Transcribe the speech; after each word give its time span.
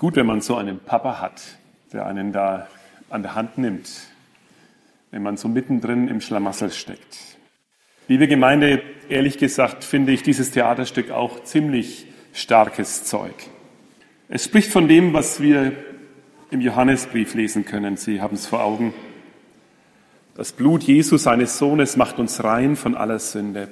gut, 0.00 0.16
wenn 0.16 0.26
man 0.26 0.40
so 0.40 0.56
einen 0.56 0.80
Papa 0.80 1.20
hat, 1.20 1.42
der 1.92 2.06
einen 2.06 2.32
da 2.32 2.66
an 3.10 3.22
der 3.22 3.34
Hand 3.34 3.58
nimmt, 3.58 3.88
wenn 5.10 5.22
man 5.22 5.36
so 5.36 5.46
mittendrin 5.46 6.08
im 6.08 6.22
Schlamassel 6.22 6.70
steckt. 6.70 7.18
Liebe 8.08 8.26
Gemeinde, 8.26 8.82
ehrlich 9.10 9.36
gesagt 9.36 9.84
finde 9.84 10.12
ich 10.12 10.22
dieses 10.22 10.52
Theaterstück 10.52 11.10
auch 11.10 11.44
ziemlich 11.44 12.06
starkes 12.32 13.04
Zeug. 13.04 13.34
Es 14.30 14.44
spricht 14.44 14.72
von 14.72 14.88
dem, 14.88 15.12
was 15.12 15.42
wir 15.42 15.72
im 16.50 16.62
Johannesbrief 16.62 17.34
lesen 17.34 17.66
können. 17.66 17.96
Sie 17.98 18.22
haben 18.22 18.36
es 18.36 18.46
vor 18.46 18.64
Augen. 18.64 18.94
Das 20.34 20.52
Blut 20.52 20.82
Jesu, 20.82 21.18
seines 21.18 21.58
Sohnes, 21.58 21.96
macht 21.96 22.18
uns 22.18 22.42
rein 22.42 22.74
von 22.74 22.96
aller 22.96 23.18
Sünde. 23.18 23.68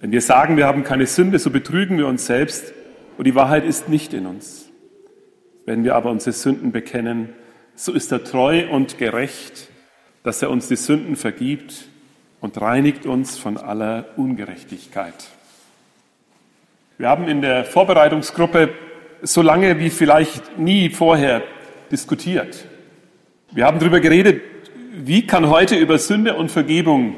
Wenn 0.00 0.12
wir 0.12 0.20
sagen, 0.20 0.58
wir 0.58 0.66
haben 0.66 0.84
keine 0.84 1.06
Sünde, 1.06 1.38
so 1.38 1.50
betrügen 1.50 1.96
wir 1.96 2.06
uns 2.06 2.26
selbst 2.26 2.74
und 3.16 3.26
die 3.26 3.34
Wahrheit 3.34 3.64
ist 3.64 3.88
nicht 3.88 4.12
in 4.12 4.26
uns. 4.26 4.67
Wenn 5.68 5.84
wir 5.84 5.96
aber 5.96 6.10
unsere 6.10 6.32
Sünden 6.32 6.72
bekennen, 6.72 7.28
so 7.74 7.92
ist 7.92 8.10
er 8.10 8.24
treu 8.24 8.66
und 8.70 8.96
gerecht, 8.96 9.68
dass 10.22 10.40
er 10.40 10.48
uns 10.48 10.66
die 10.66 10.76
Sünden 10.76 11.14
vergibt 11.14 11.84
und 12.40 12.58
reinigt 12.58 13.04
uns 13.04 13.36
von 13.36 13.58
aller 13.58 14.06
Ungerechtigkeit. 14.16 15.12
Wir 16.96 17.10
haben 17.10 17.28
in 17.28 17.42
der 17.42 17.66
Vorbereitungsgruppe 17.66 18.70
so 19.20 19.42
lange 19.42 19.78
wie 19.78 19.90
vielleicht 19.90 20.58
nie 20.58 20.88
vorher 20.88 21.42
diskutiert. 21.92 22.64
Wir 23.52 23.66
haben 23.66 23.78
darüber 23.78 24.00
geredet, 24.00 24.40
wie 24.94 25.26
kann 25.26 25.50
heute 25.50 25.76
über 25.76 25.98
Sünde 25.98 26.34
und 26.36 26.50
Vergebung 26.50 27.14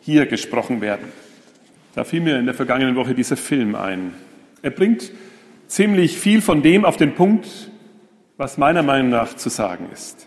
hier 0.00 0.24
gesprochen 0.24 0.80
werden. 0.80 1.12
Da 1.94 2.04
fiel 2.04 2.22
mir 2.22 2.38
in 2.38 2.46
der 2.46 2.54
vergangenen 2.54 2.96
Woche 2.96 3.14
dieser 3.14 3.36
Film 3.36 3.74
ein. 3.74 4.14
Er 4.62 4.70
bringt 4.70 5.12
ziemlich 5.66 6.16
viel 6.16 6.40
von 6.40 6.62
dem 6.62 6.86
auf 6.86 6.96
den 6.96 7.14
Punkt, 7.14 7.68
was 8.36 8.58
meiner 8.58 8.82
Meinung 8.82 9.10
nach 9.10 9.34
zu 9.34 9.48
sagen 9.48 9.88
ist, 9.92 10.26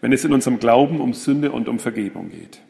wenn 0.00 0.12
es 0.12 0.24
in 0.24 0.32
unserem 0.32 0.58
Glauben 0.58 1.00
um 1.00 1.14
Sünde 1.14 1.52
und 1.52 1.68
um 1.68 1.78
Vergebung 1.78 2.30
geht. 2.30 2.60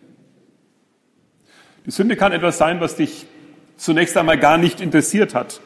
Die 1.87 1.91
Sünde 1.91 2.17
kann 2.17 2.33
etwas 2.33 2.59
sein, 2.59 2.81
was 2.81 2.97
dich 2.97 3.27
zunächst 3.77 4.17
einmal 4.17 4.39
gar 4.39 4.59
nicht 4.59 4.81
interessiert 4.81 5.35
hat, 5.35 5.61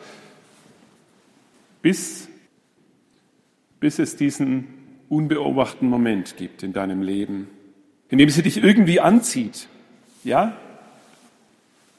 bis, 1.82 2.28
bis 3.80 3.98
es 3.98 4.16
diesen 4.16 4.68
unbeobachten 5.08 5.88
Moment 5.88 6.36
gibt 6.36 6.62
in 6.62 6.72
deinem 6.72 7.02
Leben, 7.02 7.48
in 8.08 8.18
dem 8.18 8.30
sie 8.30 8.42
dich 8.42 8.62
irgendwie 8.62 9.00
anzieht, 9.00 9.68
ja, 10.22 10.56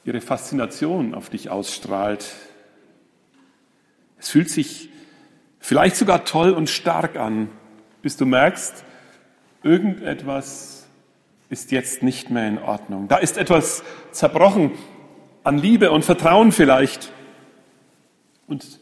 ihre 0.04 0.20
Faszination 0.20 1.14
auf 1.14 1.30
dich 1.30 1.50
ausstrahlt. 1.50 2.34
Es 4.18 4.30
fühlt 4.30 4.48
sich 4.48 4.88
vielleicht 5.66 5.96
sogar 5.96 6.24
toll 6.24 6.52
und 6.52 6.70
stark 6.70 7.16
an, 7.16 7.48
bis 8.00 8.16
du 8.16 8.24
merkst, 8.24 8.84
irgendetwas 9.64 10.86
ist 11.50 11.72
jetzt 11.72 12.04
nicht 12.04 12.30
mehr 12.30 12.46
in 12.46 12.58
Ordnung. 12.58 13.08
Da 13.08 13.16
ist 13.16 13.36
etwas 13.36 13.82
zerbrochen 14.12 14.70
an 15.42 15.58
Liebe 15.58 15.90
und 15.90 16.04
Vertrauen 16.04 16.52
vielleicht. 16.52 17.10
Und 18.46 18.78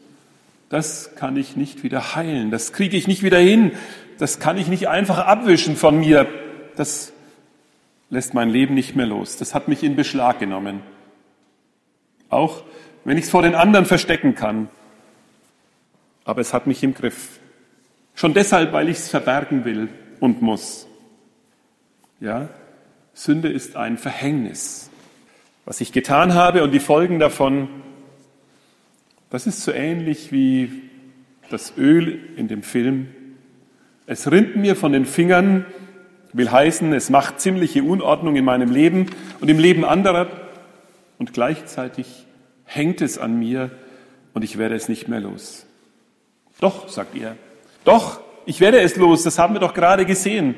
das 0.69 1.15
kann 1.15 1.35
ich 1.37 1.55
nicht 1.55 1.81
wieder 1.81 2.15
heilen, 2.15 2.51
das 2.51 2.71
kriege 2.71 2.95
ich 2.95 3.07
nicht 3.07 3.23
wieder 3.23 3.39
hin, 3.39 3.71
das 4.19 4.39
kann 4.39 4.55
ich 4.55 4.67
nicht 4.67 4.87
einfach 4.87 5.17
abwischen 5.17 5.75
von 5.75 5.99
mir. 5.99 6.27
Das 6.75 7.13
lässt 8.11 8.35
mein 8.35 8.51
Leben 8.51 8.75
nicht 8.75 8.95
mehr 8.95 9.07
los. 9.07 9.37
Das 9.37 9.55
hat 9.55 9.67
mich 9.67 9.81
in 9.81 9.95
Beschlag 9.95 10.37
genommen. 10.37 10.81
Auch 12.29 12.61
wenn 13.05 13.17
ich 13.17 13.25
es 13.25 13.31
vor 13.31 13.41
den 13.41 13.55
anderen 13.55 13.87
verstecken 13.87 14.35
kann. 14.35 14.69
Aber 16.25 16.41
es 16.41 16.53
hat 16.53 16.67
mich 16.67 16.83
im 16.83 16.93
Griff. 16.93 17.39
Schon 18.15 18.33
deshalb, 18.33 18.73
weil 18.73 18.89
ich 18.89 18.97
es 18.97 19.09
verbergen 19.09 19.63
will 19.63 19.87
und 20.19 20.41
muss. 20.41 20.87
Ja, 22.19 22.49
Sünde 23.13 23.49
ist 23.49 23.75
ein 23.75 23.97
Verhängnis. 23.97 24.89
Was 25.63 25.81
ich 25.81 25.91
getan 25.91 26.33
habe 26.33 26.63
und 26.63 26.71
die 26.71 26.79
Folgen 26.79 27.19
davon, 27.19 27.69
das 29.29 29.47
ist 29.47 29.63
so 29.63 29.71
ähnlich 29.71 30.31
wie 30.31 30.83
das 31.49 31.77
Öl 31.77 32.19
in 32.35 32.47
dem 32.47 32.63
Film. 32.63 33.07
Es 34.07 34.31
rinnt 34.31 34.55
mir 34.55 34.75
von 34.75 34.91
den 34.91 35.05
Fingern, 35.05 35.65
will 36.33 36.51
heißen, 36.51 36.93
es 36.93 37.09
macht 37.09 37.39
ziemliche 37.39 37.83
Unordnung 37.83 38.35
in 38.35 38.45
meinem 38.45 38.71
Leben 38.71 39.07
und 39.41 39.49
im 39.49 39.59
Leben 39.59 39.85
anderer 39.85 40.27
und 41.17 41.33
gleichzeitig 41.33 42.25
hängt 42.65 43.01
es 43.01 43.17
an 43.17 43.39
mir 43.39 43.71
und 44.33 44.43
ich 44.43 44.57
werde 44.57 44.75
es 44.75 44.89
nicht 44.89 45.07
mehr 45.07 45.21
los. 45.21 45.65
Doch, 46.59 46.87
sagt 46.89 47.15
ihr, 47.15 47.37
doch, 47.83 48.21
ich 48.45 48.59
werde 48.59 48.79
es 48.79 48.95
los, 48.95 49.23
das 49.23 49.37
haben 49.39 49.53
wir 49.53 49.59
doch 49.59 49.73
gerade 49.73 50.05
gesehen. 50.05 50.55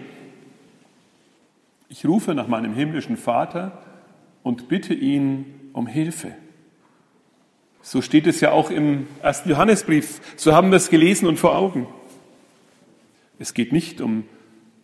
Ich 1.89 2.05
rufe 2.05 2.33
nach 2.33 2.47
meinem 2.47 2.73
himmlischen 2.73 3.17
Vater 3.17 3.81
und 4.43 4.67
bitte 4.67 4.93
ihn 4.93 5.71
um 5.73 5.87
Hilfe. 5.87 6.33
So 7.81 8.01
steht 8.01 8.27
es 8.27 8.41
ja 8.41 8.51
auch 8.51 8.69
im 8.69 9.07
ersten 9.21 9.49
Johannesbrief. 9.49 10.19
So 10.35 10.53
haben 10.53 10.71
wir 10.71 10.77
es 10.77 10.89
gelesen 10.89 11.27
und 11.27 11.37
vor 11.37 11.55
Augen. 11.55 11.87
Es 13.39 13.53
geht 13.53 13.71
nicht 13.71 14.01
um 14.01 14.25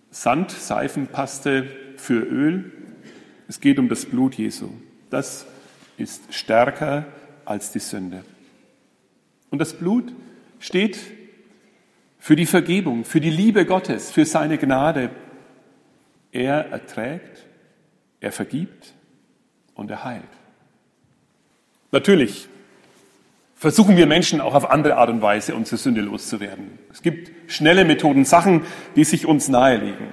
Sand, 0.10 0.52
Seifenpaste 0.52 1.68
für 1.98 2.22
Öl. 2.22 2.72
Es 3.48 3.60
geht 3.60 3.80
um 3.80 3.90
das 3.90 4.06
Blut 4.06 4.36
Jesu. 4.36 4.70
Das 5.10 5.46
ist 5.98 6.34
stärker 6.34 7.06
als 7.46 7.72
die 7.72 7.80
Sünde. 7.80 8.24
Und 9.50 9.60
das 9.60 9.74
Blut 9.74 10.14
steht 10.64 10.98
für 12.20 12.38
die 12.38 12.46
Vergebung, 12.46 13.04
für 13.04 13.20
die 13.20 13.30
Liebe 13.30 13.66
Gottes, 13.66 14.12
für 14.12 14.26
seine 14.26 14.58
Gnade. 14.58 15.10
Er 16.32 16.70
erträgt, 16.72 17.46
er 18.22 18.32
vergibt 18.32 18.94
und 19.76 19.92
er 19.92 20.06
heilt. 20.06 20.24
Natürlich 21.92 22.48
versuchen 23.56 23.98
wir 23.98 24.08
Menschen 24.08 24.40
auch 24.40 24.56
auf 24.56 24.72
andere 24.72 24.96
Art 24.96 25.10
und 25.10 25.22
Weise 25.22 25.54
unsere 25.54 25.76
Sünde 25.76 26.00
loszuwerden. 26.00 26.80
Es 26.94 27.02
gibt 27.02 27.52
schnelle 27.52 27.84
Methoden, 27.84 28.24
Sachen, 28.24 28.64
die 28.96 29.04
sich 29.04 29.26
uns 29.26 29.50
nahelegen. 29.50 30.08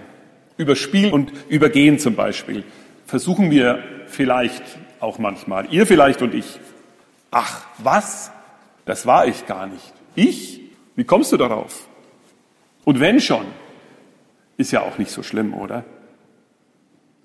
Überspielen 0.56 1.12
und 1.12 1.32
übergehen 1.48 2.00
zum 2.00 2.16
Beispiel. 2.16 2.64
Versuchen 3.06 3.52
wir 3.52 3.84
vielleicht 4.08 4.64
auch 4.98 5.18
manchmal. 5.18 5.72
Ihr 5.72 5.86
vielleicht 5.86 6.22
und 6.22 6.34
ich. 6.34 6.58
Ach, 7.30 7.66
was? 7.78 8.32
Das 8.84 9.06
war 9.06 9.26
ich 9.26 9.46
gar 9.46 9.68
nicht. 9.68 9.94
Ich? 10.14 10.60
Wie 10.96 11.04
kommst 11.04 11.32
du 11.32 11.36
darauf? 11.36 11.88
Und 12.84 13.00
wenn 13.00 13.20
schon, 13.20 13.46
ist 14.56 14.72
ja 14.72 14.82
auch 14.82 14.98
nicht 14.98 15.10
so 15.10 15.22
schlimm, 15.22 15.54
oder? 15.54 15.84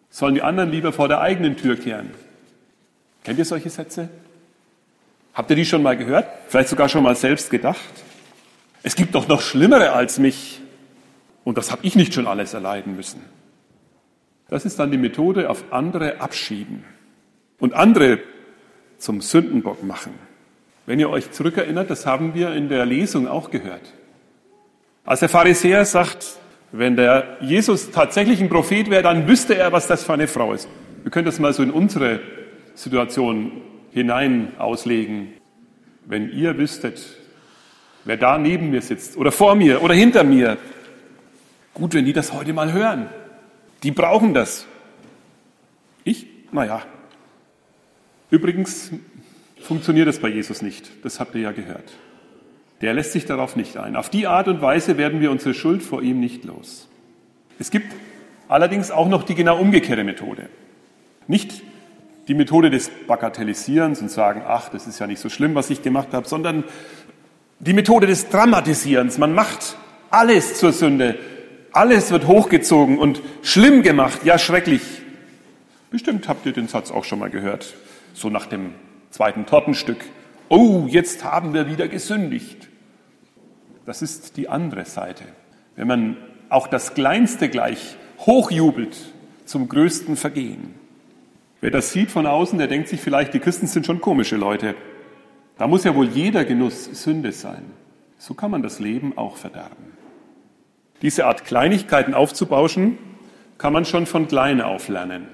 Sollen 0.10 0.36
die 0.36 0.42
anderen 0.42 0.72
lieber 0.72 0.94
vor 0.94 1.08
der 1.08 1.22
eigenen 1.22 1.58
Tür 1.58 1.76
kehren? 1.76 2.12
Kennt 3.24 3.40
ihr 3.40 3.46
solche 3.46 3.70
Sätze? 3.70 4.10
Habt 5.34 5.50
ihr 5.50 5.56
die 5.56 5.66
schon 5.66 5.84
mal 5.84 5.98
gehört? 5.98 6.28
Vielleicht 6.48 6.70
sogar 6.70 6.88
schon 6.88 7.04
mal 7.04 7.16
selbst 7.16 7.50
gedacht? 7.50 7.80
Es 8.84 8.96
gibt 8.96 9.16
doch 9.16 9.28
noch 9.28 9.42
Schlimmere 9.42 9.92
als 9.92 10.20
mich. 10.20 10.62
Und 11.44 11.58
das 11.58 11.72
habe 11.72 11.86
ich 11.86 11.96
nicht 11.96 12.14
schon 12.14 12.28
alles 12.28 12.54
erleiden 12.54 12.96
müssen. 12.96 13.22
Das 14.48 14.64
ist 14.64 14.80
dann 14.80 14.92
die 14.92 14.98
Methode 14.98 15.50
auf 15.50 15.66
andere 15.72 16.22
abschieben 16.22 16.84
und 17.60 17.74
andere 17.74 18.20
zum 18.98 19.22
Sündenbock 19.22 19.84
machen. 19.84 20.14
Wenn 20.86 21.00
ihr 21.00 21.10
euch 21.10 21.32
zurückerinnert, 21.32 21.90
das 21.90 22.06
haben 22.06 22.34
wir 22.34 22.54
in 22.54 22.70
der 22.70 22.86
Lesung 22.86 23.28
auch 23.28 23.50
gehört. 23.50 23.94
Als 25.04 25.20
der 25.20 25.30
Pharisäer 25.30 25.86
sagt, 25.86 26.38
wenn 26.72 26.96
der 26.96 27.38
Jesus 27.42 27.92
tatsächlich 27.92 28.42
ein 28.42 28.50
Prophet 28.50 28.90
wäre, 28.90 29.04
dann 29.04 29.28
wüsste 29.28 29.56
er, 29.56 29.72
was 29.72 29.88
das 29.88 30.04
für 30.04 30.14
eine 30.14 30.28
Frau 30.28 30.54
ist. 30.54 30.68
Wir 31.04 31.12
können 31.12 31.26
das 31.26 31.40
mal 31.40 31.54
so 31.54 31.64
in 31.64 31.72
unsere 31.72 32.20
Situation 32.74 33.52
hinein 33.92 34.52
auslegen. 34.58 35.34
Wenn 36.06 36.32
ihr 36.32 36.58
wüsstet, 36.58 37.02
wer 38.04 38.18
da 38.18 38.38
neben 38.38 38.72
mir 38.72 38.82
sitzt 38.82 39.18
oder 39.18 39.32
vor 39.32 39.56
mir 39.56 39.82
oder 39.82 39.94
hinter 39.94 40.24
mir, 40.24 40.58
gut, 41.74 41.94
wenn 41.94 42.06
die 42.06 42.14
das 42.14 42.34
heute 42.34 42.54
mal 42.54 42.74
hören. 42.74 43.10
Die 43.84 43.92
brauchen 43.92 44.34
das. 44.34 44.66
Ich? 46.04 46.28
Naja. 46.52 46.84
Übrigens 48.30 48.92
funktioniert 49.66 50.08
das 50.08 50.20
bei 50.20 50.30
Jesus 50.30 50.62
nicht. 50.62 50.90
Das 51.04 51.20
habt 51.20 51.36
ihr 51.36 51.42
ja 51.42 51.52
gehört. 51.52 51.92
Der 52.82 52.94
lässt 52.94 53.12
sich 53.12 53.26
darauf 53.26 53.56
nicht 53.56 53.78
ein. 53.78 53.96
Auf 53.96 54.10
die 54.10 54.28
Art 54.28 54.48
und 54.48 54.62
Weise 54.62 54.98
werden 54.98 55.22
wir 55.22 55.32
unsere 55.32 55.54
Schuld 55.54 55.82
vor 55.82 56.02
ihm 56.02 56.20
nicht 56.20 56.44
los. 56.46 56.88
Es 57.60 57.72
gibt 57.72 57.94
allerdings 58.48 58.92
auch 58.92 59.08
noch 59.08 59.24
die 59.24 59.36
genau 59.36 59.60
umgekehrte 59.60 60.04
Methode. 60.04 60.50
Nicht 61.28 61.62
die 62.28 62.34
Methode 62.34 62.70
des 62.70 62.90
Bagatellisierens 63.08 64.02
und 64.02 64.12
sagen, 64.12 64.42
ach, 64.46 64.70
das 64.70 64.88
ist 64.88 65.00
ja 65.00 65.08
nicht 65.08 65.20
so 65.20 65.30
schlimm, 65.30 65.56
was 65.56 65.70
ich 65.70 65.84
gemacht 65.84 66.10
habe, 66.12 66.28
sondern 66.28 66.64
die 67.60 67.74
Methode 67.74 68.08
des 68.08 68.30
Dramatisierens. 68.30 69.18
Man 69.18 69.34
macht 69.34 69.78
alles 70.10 70.56
zur 70.56 70.72
Sünde. 70.72 71.18
Alles 71.72 72.12
wird 72.12 72.28
hochgezogen 72.28 72.98
und 72.98 73.22
schlimm 73.42 73.84
gemacht, 73.84 74.24
ja 74.24 74.38
schrecklich. 74.38 74.82
Bestimmt 75.92 76.28
habt 76.28 76.46
ihr 76.46 76.54
den 76.54 76.68
Satz 76.68 76.92
auch 76.92 77.04
schon 77.04 77.20
mal 77.20 77.30
gehört. 77.30 77.74
So 78.14 78.30
nach 78.30 78.46
dem 78.46 78.74
zweiten 79.16 79.46
Tortenstück. 79.46 80.04
Oh, 80.50 80.88
jetzt 80.90 81.24
haben 81.24 81.54
wir 81.54 81.70
wieder 81.70 81.88
gesündigt. 81.88 82.68
Das 83.86 84.02
ist 84.02 84.36
die 84.36 84.50
andere 84.50 84.84
Seite. 84.84 85.24
Wenn 85.78 85.88
man 85.88 86.18
auch 86.50 86.68
das 86.68 86.96
Kleinste 86.96 87.48
gleich 87.48 87.96
hochjubelt 88.20 88.98
zum 89.46 89.70
größten 89.70 90.18
Vergehen. 90.18 90.76
Wer 91.62 91.72
das 91.72 91.94
sieht 91.94 92.12
von 92.12 92.28
außen, 92.28 92.60
der 92.60 92.68
denkt 92.68 92.90
sich 92.90 93.00
vielleicht, 93.00 93.34
die 93.34 93.40
Christen 93.40 93.68
sind 93.68 93.86
schon 93.86 94.02
komische 94.02 94.36
Leute. 94.36 94.76
Da 95.58 95.68
muss 95.68 95.86
ja 95.86 95.96
wohl 95.96 96.10
jeder 96.10 96.44
Genuss 96.44 96.84
Sünde 96.84 97.32
sein. 97.32 97.64
So 98.18 98.34
kann 98.34 98.52
man 98.52 98.64
das 98.64 98.80
Leben 98.80 99.18
auch 99.18 99.38
verderben. 99.38 99.94
Diese 101.02 101.26
Art 101.26 101.46
Kleinigkeiten 101.46 102.14
aufzubauschen, 102.14 102.98
kann 103.58 103.72
man 103.72 103.86
schon 103.86 104.08
von 104.08 104.28
klein 104.28 104.60
auf 104.60 104.90
lernen. 104.90 105.28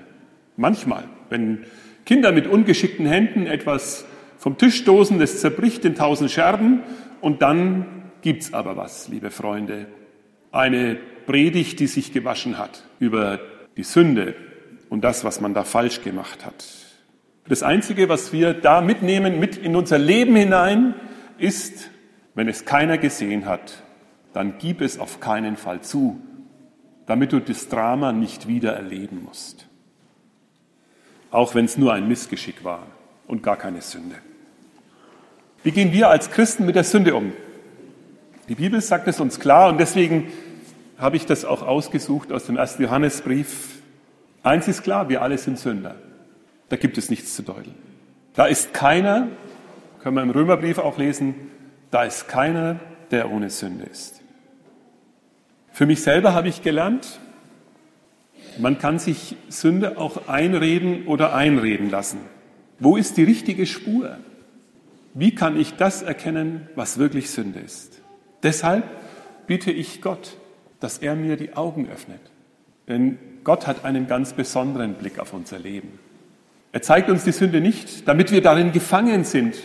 Manchmal, 0.55 1.05
wenn 1.31 1.65
Kinder 2.05 2.31
mit 2.31 2.47
ungeschickten 2.47 3.05
Händen 3.05 3.47
etwas 3.47 4.05
vom 4.37 4.57
Tisch 4.57 4.77
stoßen, 4.77 5.19
das 5.19 5.39
zerbricht 5.39 5.85
in 5.85 5.95
tausend 5.95 6.31
Scherben 6.31 6.81
und 7.21 7.41
dann 7.41 8.11
gibt's 8.21 8.53
aber 8.53 8.75
was, 8.77 9.07
liebe 9.07 9.29
Freunde. 9.29 9.87
Eine 10.51 10.97
Predigt, 11.25 11.79
die 11.79 11.87
sich 11.87 12.11
gewaschen 12.11 12.57
hat 12.57 12.83
über 12.99 13.39
die 13.77 13.83
Sünde 13.83 14.35
und 14.89 15.03
das, 15.03 15.23
was 15.23 15.41
man 15.41 15.53
da 15.53 15.63
falsch 15.63 16.01
gemacht 16.01 16.45
hat. 16.45 16.65
Das 17.47 17.63
Einzige, 17.63 18.09
was 18.09 18.33
wir 18.33 18.53
da 18.53 18.81
mitnehmen, 18.81 19.39
mit 19.39 19.57
in 19.57 19.75
unser 19.75 19.97
Leben 19.97 20.35
hinein, 20.35 20.95
ist, 21.37 21.89
wenn 22.35 22.47
es 22.47 22.65
keiner 22.65 22.97
gesehen 22.97 23.45
hat, 23.45 23.83
dann 24.33 24.55
gib 24.59 24.81
es 24.81 24.99
auf 24.99 25.19
keinen 25.19 25.57
Fall 25.57 25.81
zu, 25.81 26.19
damit 27.05 27.33
du 27.33 27.39
das 27.39 27.67
Drama 27.67 28.11
nicht 28.11 28.47
wieder 28.47 28.73
erleben 28.73 29.23
musst. 29.23 29.67
Auch 31.31 31.55
wenn 31.55 31.65
es 31.65 31.77
nur 31.77 31.93
ein 31.93 32.07
Missgeschick 32.07 32.63
war 32.63 32.85
und 33.27 33.41
gar 33.41 33.57
keine 33.57 33.81
Sünde. 33.81 34.15
Wie 35.63 35.71
gehen 35.71 35.93
wir 35.93 36.09
als 36.09 36.29
Christen 36.29 36.65
mit 36.65 36.75
der 36.75 36.83
Sünde 36.83 37.15
um? 37.15 37.33
Die 38.49 38.55
Bibel 38.55 38.81
sagt 38.81 39.07
es 39.07 39.19
uns 39.19 39.39
klar 39.39 39.69
und 39.69 39.79
deswegen 39.79 40.31
habe 40.97 41.15
ich 41.15 41.25
das 41.25 41.45
auch 41.45 41.61
ausgesucht 41.61 42.31
aus 42.31 42.45
dem 42.45 42.57
ersten 42.57 42.83
Johannesbrief. 42.83 43.81
Eins 44.43 44.67
ist 44.67 44.83
klar, 44.83 45.09
wir 45.09 45.21
alle 45.21 45.37
sind 45.37 45.57
Sünder. 45.57 45.95
Da 46.69 46.75
gibt 46.75 46.97
es 46.97 47.09
nichts 47.09 47.35
zu 47.35 47.43
deuteln. 47.43 47.75
Da 48.33 48.45
ist 48.45 48.73
keiner, 48.73 49.27
können 50.01 50.15
wir 50.15 50.23
im 50.23 50.29
Römerbrief 50.31 50.79
auch 50.79 50.97
lesen, 50.97 51.35
da 51.91 52.03
ist 52.03 52.27
keiner, 52.27 52.79
der 53.11 53.31
ohne 53.31 53.49
Sünde 53.49 53.85
ist. 53.85 54.21
Für 55.71 55.85
mich 55.85 56.01
selber 56.01 56.33
habe 56.33 56.47
ich 56.47 56.61
gelernt, 56.61 57.19
man 58.61 58.77
kann 58.77 58.99
sich 58.99 59.35
Sünde 59.49 59.97
auch 59.97 60.27
einreden 60.27 61.07
oder 61.07 61.33
einreden 61.33 61.89
lassen. 61.89 62.19
Wo 62.79 62.95
ist 62.95 63.17
die 63.17 63.23
richtige 63.23 63.65
Spur? 63.65 64.17
Wie 65.13 65.35
kann 65.35 65.59
ich 65.59 65.73
das 65.75 66.01
erkennen, 66.01 66.69
was 66.75 66.97
wirklich 66.97 67.29
Sünde 67.31 67.59
ist? 67.59 68.01
Deshalb 68.43 68.83
bitte 69.47 69.71
ich 69.71 70.01
Gott, 70.01 70.37
dass 70.79 70.99
er 70.99 71.15
mir 71.15 71.37
die 71.37 71.53
Augen 71.53 71.89
öffnet. 71.89 72.21
Denn 72.87 73.17
Gott 73.43 73.67
hat 73.67 73.83
einen 73.83 74.07
ganz 74.07 74.33
besonderen 74.33 74.93
Blick 74.93 75.19
auf 75.19 75.33
unser 75.33 75.59
Leben. 75.59 75.99
Er 76.71 76.81
zeigt 76.81 77.09
uns 77.09 77.23
die 77.23 77.31
Sünde 77.31 77.61
nicht, 77.61 78.07
damit 78.07 78.31
wir 78.31 78.41
darin 78.41 78.71
gefangen 78.71 79.23
sind, 79.23 79.55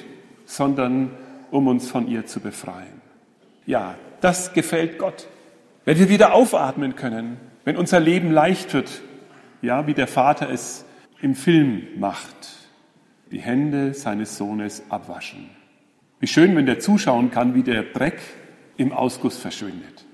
sondern 0.44 1.10
um 1.50 1.68
uns 1.68 1.88
von 1.88 2.08
ihr 2.08 2.26
zu 2.26 2.40
befreien. 2.40 3.00
Ja, 3.66 3.94
das 4.20 4.52
gefällt 4.54 4.98
Gott. 4.98 5.26
Wenn 5.84 5.98
wir 5.98 6.08
wieder 6.08 6.34
aufatmen 6.34 6.96
können, 6.96 7.36
wenn 7.66 7.76
unser 7.76 7.98
Leben 7.98 8.30
leicht 8.30 8.72
wird, 8.74 9.02
ja, 9.60 9.88
wie 9.88 9.92
der 9.92 10.06
Vater 10.06 10.48
es 10.48 10.84
im 11.20 11.34
Film 11.34 11.82
macht, 11.98 12.36
die 13.32 13.40
Hände 13.40 13.92
seines 13.92 14.38
Sohnes 14.38 14.84
abwaschen. 14.88 15.50
Wie 16.20 16.28
schön, 16.28 16.54
wenn 16.54 16.66
der 16.66 16.78
zuschauen 16.78 17.32
kann, 17.32 17.56
wie 17.56 17.64
der 17.64 17.82
Dreck 17.82 18.20
im 18.76 18.92
Ausguss 18.92 19.36
verschwindet. 19.36 20.04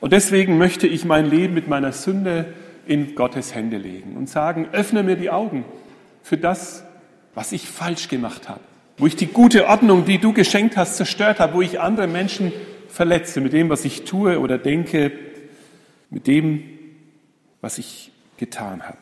Und 0.00 0.12
deswegen 0.12 0.58
möchte 0.58 0.86
ich 0.86 1.06
mein 1.06 1.30
Leben 1.30 1.54
mit 1.54 1.66
meiner 1.66 1.92
Sünde 1.92 2.52
in 2.86 3.14
Gottes 3.14 3.54
Hände 3.54 3.78
legen 3.78 4.14
und 4.18 4.28
sagen, 4.28 4.68
öffne 4.72 5.02
mir 5.02 5.16
die 5.16 5.30
Augen 5.30 5.64
für 6.22 6.36
das, 6.36 6.84
was 7.34 7.52
ich 7.52 7.68
falsch 7.68 8.08
gemacht 8.08 8.50
habe, 8.50 8.60
wo 8.98 9.06
ich 9.06 9.16
die 9.16 9.28
gute 9.28 9.66
Ordnung, 9.66 10.04
die 10.04 10.18
du 10.18 10.34
geschenkt 10.34 10.76
hast, 10.76 10.98
zerstört 10.98 11.40
habe, 11.40 11.54
wo 11.54 11.62
ich 11.62 11.80
andere 11.80 12.06
Menschen 12.06 12.52
verletze 12.88 13.40
mit 13.40 13.54
dem, 13.54 13.70
was 13.70 13.86
ich 13.86 14.04
tue 14.04 14.38
oder 14.38 14.58
denke, 14.58 15.10
mit 16.10 16.26
dem, 16.26 16.80
was 17.62 17.78
ich 17.78 18.12
getan 18.36 18.82
habe. 18.82 18.98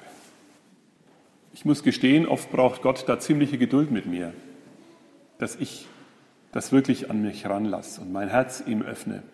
Ich 1.53 1.65
muss 1.65 1.83
gestehen, 1.83 2.27
oft 2.27 2.53
braucht 2.53 2.83
Gott 2.83 3.09
da 3.09 3.19
ziemliche 3.19 3.59
Geduld 3.59 3.91
mit 3.91 4.07
mir, 4.07 4.33
dass 5.39 5.57
ich 5.57 5.87
das 6.53 6.71
wirklich 6.71 7.11
an 7.11 7.23
mich 7.23 7.45
ranlasse 7.47 8.01
und 8.01 8.12
mein 8.12 8.29
Herz 8.29 8.62
ihm 8.65 8.83
öffne. 8.83 9.25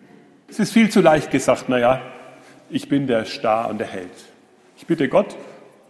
Es 0.47 0.59
ist 0.59 0.71
viel 0.71 0.89
zu 0.89 1.01
leicht 1.01 1.29
gesagt, 1.29 1.69
naja, 1.69 2.01
ich 2.69 2.89
bin 2.89 3.05
der 3.05 3.25
Star 3.25 3.69
und 3.69 3.77
der 3.77 3.87
Held. 3.87 4.09
Ich 4.77 4.87
bitte 4.87 5.09
Gott 5.09 5.35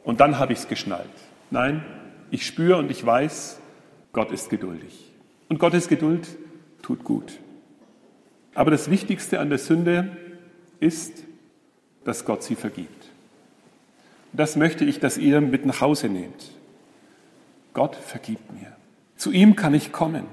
und 0.04 0.20
dann 0.20 0.40
habe 0.40 0.54
ich 0.54 0.60
es 0.60 0.68
geschnallt. 0.68 1.08
Nein, 1.50 1.86
ich 2.32 2.46
spüre 2.46 2.78
und 2.78 2.92
ich 2.92 3.06
weiß, 3.06 3.60
Gott 4.14 4.32
ist 4.32 4.50
geduldig. 4.50 5.14
Und 5.50 5.60
Gottes 5.60 5.88
Geduld 5.88 6.28
tut 6.82 7.04
gut. 7.04 7.40
Aber 8.54 8.72
das 8.72 8.90
Wichtigste 8.90 9.40
an 9.40 9.50
der 9.50 9.60
Sünde 9.60 10.18
ist, 10.80 11.24
dass 12.04 12.26
Gott 12.26 12.44
sie 12.44 12.56
vergibt. 12.56 12.97
Das 14.38 14.56
möchte 14.56 14.86
ich, 14.86 15.00
dass 15.00 15.18
ihr 15.18 15.42
mit 15.42 15.66
nach 15.66 15.82
Hause 15.82 16.10
nehmt. 16.10 16.52
Gott 17.74 17.96
vergibt 17.96 18.54
mir. 18.54 18.72
Zu 19.16 19.32
ihm 19.32 19.56
kann 19.56 19.74
ich 19.74 19.92
kommen. 19.92 20.26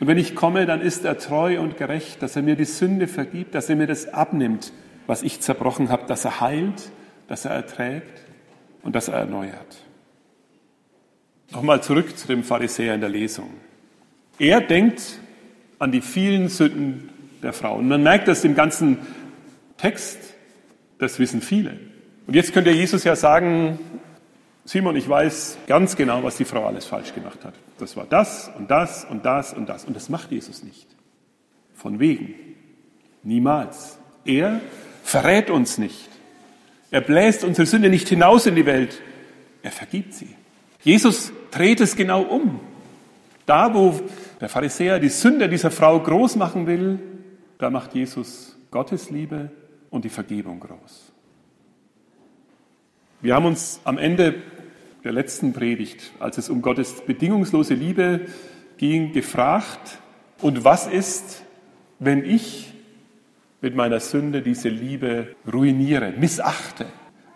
Und 0.00 0.08
wenn 0.08 0.18
ich 0.18 0.34
komme, 0.34 0.66
dann 0.66 0.80
ist 0.80 1.04
er 1.04 1.16
treu 1.16 1.60
und 1.60 1.76
gerecht, 1.76 2.22
dass 2.22 2.34
er 2.34 2.42
mir 2.42 2.56
die 2.56 2.64
Sünde 2.64 3.06
vergibt, 3.06 3.54
dass 3.54 3.68
er 3.68 3.76
mir 3.76 3.86
das 3.86 4.12
abnimmt, 4.12 4.72
was 5.06 5.22
ich 5.22 5.40
zerbrochen 5.40 5.90
habe, 5.90 6.06
dass 6.08 6.24
er 6.24 6.40
heilt, 6.40 6.90
dass 7.28 7.44
er 7.44 7.52
erträgt 7.52 8.22
und 8.82 8.96
dass 8.96 9.06
er 9.06 9.14
erneuert. 9.14 9.84
Nochmal 11.52 11.82
zurück 11.84 12.18
zu 12.18 12.26
dem 12.26 12.42
Pharisäer 12.42 12.96
in 12.96 13.00
der 13.00 13.10
Lesung. 13.10 13.50
Er 14.40 14.60
denkt 14.60 15.20
an 15.78 15.92
die 15.92 16.00
vielen 16.00 16.48
Sünden 16.48 17.10
der 17.42 17.52
Frau. 17.52 17.76
Und 17.76 17.86
man 17.86 18.02
merkt 18.02 18.26
das 18.26 18.44
im 18.44 18.56
ganzen 18.56 18.98
Text, 19.76 20.18
das 20.98 21.20
wissen 21.20 21.40
viele. 21.40 21.91
Und 22.26 22.34
jetzt 22.34 22.52
könnte 22.52 22.70
Jesus 22.70 23.04
ja 23.04 23.16
sagen, 23.16 23.78
Simon, 24.64 24.94
ich 24.96 25.08
weiß 25.08 25.58
ganz 25.66 25.96
genau, 25.96 26.22
was 26.22 26.36
die 26.36 26.44
Frau 26.44 26.66
alles 26.66 26.86
falsch 26.86 27.14
gemacht 27.14 27.44
hat. 27.44 27.54
Das 27.78 27.96
war 27.96 28.06
das 28.08 28.50
und 28.56 28.70
das 28.70 29.04
und 29.04 29.24
das 29.24 29.52
und 29.52 29.68
das. 29.68 29.84
Und 29.84 29.96
das 29.96 30.08
macht 30.08 30.30
Jesus 30.30 30.62
nicht. 30.62 30.86
Von 31.74 31.98
wegen. 31.98 32.34
Niemals. 33.24 33.98
Er 34.24 34.60
verrät 35.02 35.50
uns 35.50 35.78
nicht. 35.78 36.08
Er 36.90 37.00
bläst 37.00 37.42
unsere 37.42 37.66
Sünde 37.66 37.88
nicht 37.88 38.08
hinaus 38.08 38.46
in 38.46 38.54
die 38.54 38.66
Welt. 38.66 39.00
Er 39.62 39.72
vergibt 39.72 40.14
sie. 40.14 40.28
Jesus 40.82 41.32
dreht 41.50 41.80
es 41.80 41.96
genau 41.96 42.22
um. 42.22 42.60
Da, 43.46 43.74
wo 43.74 44.00
der 44.40 44.48
Pharisäer 44.48 45.00
die 45.00 45.08
Sünde 45.08 45.48
dieser 45.48 45.70
Frau 45.70 45.98
groß 45.98 46.36
machen 46.36 46.66
will, 46.66 47.00
da 47.58 47.70
macht 47.70 47.94
Jesus 47.94 48.56
Gottes 48.70 49.10
Liebe 49.10 49.50
und 49.90 50.04
die 50.04 50.08
Vergebung 50.08 50.60
groß. 50.60 51.12
Wir 53.22 53.36
haben 53.36 53.46
uns 53.46 53.80
am 53.84 53.98
Ende 53.98 54.34
der 55.04 55.12
letzten 55.12 55.52
Predigt, 55.52 56.10
als 56.18 56.38
es 56.38 56.48
um 56.48 56.60
Gottes 56.60 57.02
bedingungslose 57.06 57.74
Liebe 57.74 58.22
ging, 58.78 59.12
gefragt, 59.12 59.98
und 60.40 60.64
was 60.64 60.88
ist, 60.88 61.44
wenn 62.00 62.24
ich 62.24 62.74
mit 63.60 63.76
meiner 63.76 64.00
Sünde 64.00 64.42
diese 64.42 64.68
Liebe 64.68 65.36
ruiniere, 65.50 66.12
missachte? 66.18 66.86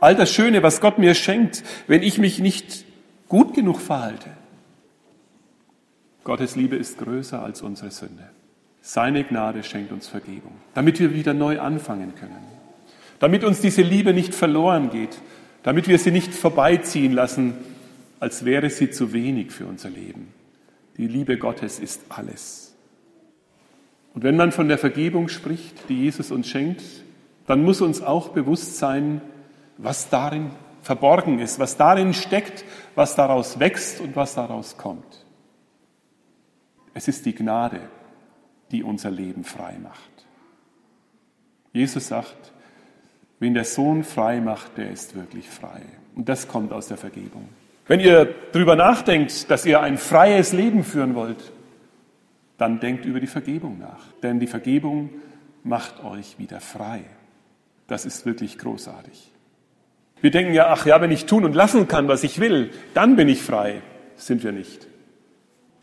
All 0.01 0.17
das 0.17 0.33
Schöne, 0.33 0.65
was 0.65 0.81
Gott 0.81 0.99
mir 0.99 1.15
schenkt, 1.15 1.63
wenn 1.87 2.03
ich 2.03 2.19
mich 2.19 2.41
nicht 2.41 2.85
gut 3.29 3.55
genug 3.55 3.81
verhalte. 3.81 4.31
Gottes 6.25 6.57
Liebe 6.57 6.75
ist 6.75 6.99
größer 6.99 7.41
als 7.41 7.63
unsere 7.63 7.93
Sünde. 7.93 8.29
Seine 8.81 9.23
Gnade 9.23 9.63
schenkt 9.63 9.93
uns 9.93 10.09
Vergebung, 10.09 10.53
damit 10.75 10.99
wir 10.99 11.15
wieder 11.15 11.33
neu 11.33 11.61
anfangen 11.61 12.17
können, 12.17 12.43
damit 13.21 13.45
uns 13.45 13.61
diese 13.61 13.83
Liebe 13.83 14.13
nicht 14.13 14.35
verloren 14.35 14.91
geht, 14.91 15.17
damit 15.67 15.89
wir 15.89 15.99
sie 15.99 16.13
nicht 16.13 16.33
vorbeiziehen 16.33 17.11
lassen, 17.11 17.55
als 18.21 18.45
wäre 18.45 18.71
sie 18.71 18.89
zu 18.89 19.13
wenig 19.13 19.51
für 19.51 19.67
unser 19.67 19.91
Leben. 19.91 20.33
Die 20.97 21.09
Liebe 21.09 21.39
Gottes 21.39 21.81
ist 21.81 22.03
alles. 22.09 22.73
Und 24.15 24.23
wenn 24.23 24.37
man 24.37 24.53
von 24.53 24.69
der 24.69 24.79
Vergebung 24.79 25.27
spricht, 25.27 25.89
die 25.89 26.05
Jesus 26.05 26.31
uns 26.31 26.47
schenkt, 26.47 26.85
dann 27.49 27.65
muss 27.65 27.81
uns 27.81 28.01
auch 28.01 28.29
bewusst 28.29 28.77
sein, 28.77 29.21
was 29.77 30.09
darin 30.09 30.53
verborgen 30.83 31.41
ist, 31.41 31.59
was 31.59 31.77
darin 31.77 32.15
steckt, 32.15 32.65
was 32.95 33.17
daraus 33.17 33.59
wächst 33.59 34.01
und 34.01 34.15
was 34.15 34.37
daraus 34.37 34.77
kommt. 34.77 35.25
Es 36.95 37.09
ist 37.09 37.27
die 37.27 37.35
Gnade, 37.35 37.81
die 38.71 38.85
unser 38.85 39.11
Leben 39.11 39.43
frei 39.43 39.75
macht. 39.83 40.27
Jesus 41.73 42.07
sagt, 42.07 42.53
wen 43.39 43.55
der 43.55 43.65
Sohn 43.65 44.05
frei 44.05 44.41
macht, 44.41 44.77
der 44.77 44.91
ist 44.91 45.15
wirklich 45.15 45.49
frei. 45.49 45.83
Und 46.15 46.29
das 46.29 46.49
kommt 46.49 46.73
aus 46.73 46.89
der 46.89 46.97
Vergebung. 46.97 47.49
Wenn 47.87 48.01
ihr 48.01 48.35
darüber 48.53 48.75
nachdenkt, 48.75 49.51
dass 49.51 49.65
ihr 49.65 49.81
ein 49.81 49.99
freies 49.99 50.53
Leben 50.53 50.83
führen 50.83 51.15
wollt, 51.15 51.53
dann 52.59 52.81
denkt 52.81 53.05
über 53.05 53.21
die 53.21 53.27
Vergebung 53.27 53.79
nach. 53.79 54.01
Denn 54.23 54.41
die 54.41 54.47
Vergebung 54.47 55.11
macht 55.63 56.03
euch 56.03 56.39
wieder 56.39 56.61
frei. 56.61 57.05
Das 57.87 58.05
ist 58.05 58.27
wirklich 58.27 58.59
großartig. 58.59 59.33
Wir 60.21 60.31
denken 60.31 60.55
ja, 60.55 60.69
ach 60.69 60.87
ja, 60.87 61.01
wenn 61.01 61.11
ich 61.11 61.27
tun 61.27 61.45
und 61.45 61.55
lassen 61.55 61.87
kann, 61.87 62.09
was 62.09 62.25
ich 62.25 62.41
will, 62.41 62.71
dann 62.95 63.17
bin 63.17 63.29
ich 63.29 63.43
frei. 63.43 63.83
Sind 64.17 64.43
wir 64.43 64.53
nicht. 64.53 64.87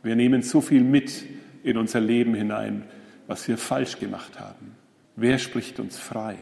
Wir 0.02 0.16
nehmen 0.16 0.42
so 0.42 0.60
viel 0.60 0.84
mit 0.84 1.24
in 1.64 1.78
unser 1.78 2.02
Leben 2.02 2.34
hinein, 2.34 2.84
was 3.28 3.48
wir 3.48 3.58
falsch 3.58 4.00
gemacht 4.00 4.40
haben. 4.40 4.76
Wer 5.16 5.38
spricht 5.38 5.80
uns 5.80 5.98
frei? 5.98 6.36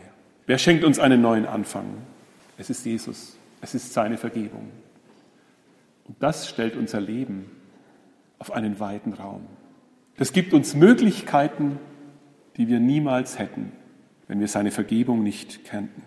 Wer 0.48 0.58
schenkt 0.58 0.84
uns 0.84 1.00
einen 1.00 1.22
neuen 1.22 1.46
Anfang? 1.46 1.86
Es 2.58 2.70
ist 2.70 2.86
Jesus. 2.86 3.38
Es 3.62 3.76
ist 3.76 3.94
seine 3.94 4.18
Vergebung. 4.18 4.70
Und 6.08 6.22
das 6.22 6.50
stellt 6.50 6.76
unser 6.76 7.00
Leben 7.00 7.50
auf 8.40 8.52
einen 8.52 8.80
weiten 8.80 9.14
Raum. 9.14 9.46
Das 10.18 10.34
gibt 10.34 10.54
uns 10.54 10.76
Möglichkeiten, 10.76 11.80
die 12.58 12.68
wir 12.68 12.80
niemals 12.80 13.40
hätten, 13.40 13.72
wenn 14.28 14.40
wir 14.40 14.48
seine 14.48 14.72
Vergebung 14.72 15.24
nicht 15.24 15.64
kannten. 15.66 16.02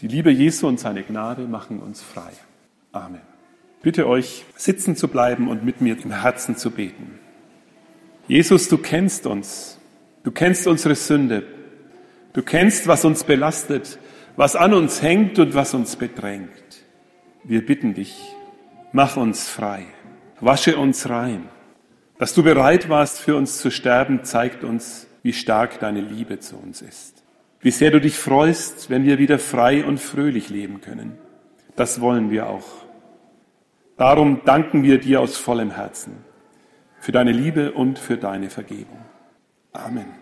Die 0.00 0.08
Liebe 0.08 0.30
Jesu 0.30 0.68
und 0.68 0.78
seine 0.78 1.02
Gnade 1.02 1.42
machen 1.46 1.80
uns 1.80 2.02
frei. 2.02 2.30
Amen. 2.92 3.20
Bitte 3.82 4.06
euch, 4.06 4.44
sitzen 4.56 4.96
zu 4.96 5.08
bleiben 5.08 5.48
und 5.48 5.64
mit 5.64 5.80
mir 5.80 5.96
im 6.02 6.12
Herzen 6.12 6.56
zu 6.56 6.70
beten. 6.70 7.18
Jesus, 8.28 8.68
du 8.68 8.78
kennst 8.78 9.26
uns. 9.26 9.78
Du 10.22 10.30
kennst 10.30 10.66
unsere 10.66 10.94
Sünde. 10.94 11.44
Du 12.32 12.42
kennst, 12.42 12.86
was 12.86 13.04
uns 13.04 13.24
belastet, 13.24 13.98
was 14.36 14.56
an 14.56 14.74
uns 14.74 15.02
hängt 15.02 15.38
und 15.38 15.54
was 15.54 15.74
uns 15.74 15.96
bedrängt. 15.96 16.50
Wir 17.44 17.64
bitten 17.64 17.94
dich, 17.94 18.34
mach 18.92 19.16
uns 19.16 19.48
frei. 19.48 19.84
Wasche 20.40 20.76
uns 20.76 21.08
rein. 21.08 21.48
Dass 22.18 22.34
du 22.34 22.42
bereit 22.42 22.88
warst, 22.88 23.20
für 23.20 23.36
uns 23.36 23.58
zu 23.58 23.70
sterben, 23.70 24.24
zeigt 24.24 24.64
uns, 24.64 25.06
wie 25.22 25.32
stark 25.32 25.78
deine 25.80 26.00
Liebe 26.00 26.40
zu 26.40 26.56
uns 26.56 26.82
ist. 26.82 27.22
Wie 27.60 27.70
sehr 27.70 27.90
du 27.90 28.00
dich 28.00 28.18
freust, 28.18 28.90
wenn 28.90 29.04
wir 29.04 29.18
wieder 29.18 29.38
frei 29.38 29.84
und 29.84 29.98
fröhlich 29.98 30.48
leben 30.50 30.80
können. 30.80 31.16
Das 31.76 32.00
wollen 32.00 32.30
wir 32.30 32.48
auch. 32.48 32.66
Darum 33.96 34.40
danken 34.44 34.82
wir 34.82 34.98
dir 34.98 35.20
aus 35.20 35.36
vollem 35.36 35.70
Herzen 35.70 36.24
für 36.98 37.12
deine 37.12 37.32
Liebe 37.32 37.72
und 37.72 37.98
für 37.98 38.16
deine 38.16 38.50
Vergebung. 38.50 38.98
Amen. 39.72 40.12